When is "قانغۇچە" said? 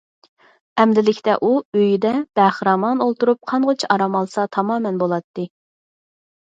3.53-3.93